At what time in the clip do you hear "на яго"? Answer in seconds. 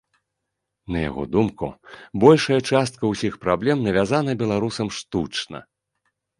0.95-1.23